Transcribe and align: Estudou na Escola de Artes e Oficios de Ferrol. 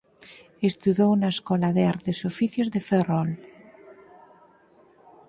Estudou 0.69 1.11
na 1.17 1.29
Escola 1.35 1.69
de 1.77 1.83
Artes 1.93 2.17
e 2.19 2.27
Oficios 2.31 2.71
de 2.73 2.81
Ferrol. 2.87 3.29